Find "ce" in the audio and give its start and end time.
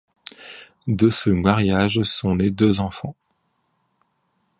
1.11-1.29